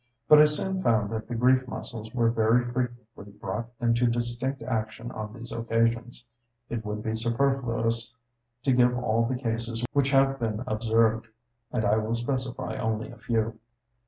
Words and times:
But 0.27 0.41
I 0.41 0.45
soon 0.45 0.81
found 0.81 1.11
that 1.11 1.27
the 1.27 1.35
grief 1.35 1.67
muscles 1.67 2.11
were 2.11 2.31
very 2.31 2.63
frequently 2.65 3.33
brought 3.33 3.67
into 3.79 4.07
distinct 4.07 4.63
action 4.63 5.11
on 5.11 5.31
these 5.31 5.51
occasions. 5.51 6.25
It 6.69 6.83
would 6.83 7.03
be 7.03 7.15
superfluous 7.15 8.11
to 8.63 8.73
give 8.73 8.97
all 8.97 9.25
the 9.27 9.35
cases 9.37 9.85
which 9.93 10.09
have 10.09 10.39
been 10.39 10.63
observed; 10.65 11.27
and 11.71 11.85
I 11.85 11.97
will 11.97 12.15
specify 12.15 12.77
only 12.79 13.11
a 13.11 13.17
few. 13.17 13.59